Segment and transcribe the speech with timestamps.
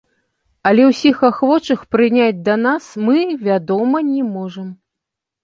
[0.69, 4.67] Але ўсіх ахвочых прыняць да нас мы, вядома, не можам.